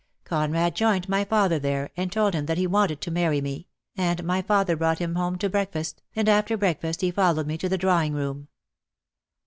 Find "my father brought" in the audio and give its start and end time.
4.23-4.97